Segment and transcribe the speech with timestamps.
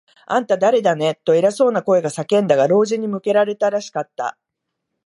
[0.25, 4.35] 「あんた、だれだね？」と、偉そうな声が叫んだが、老人に向けられたらしかった。